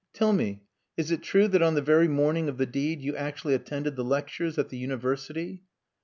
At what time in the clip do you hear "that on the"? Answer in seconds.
1.49-1.81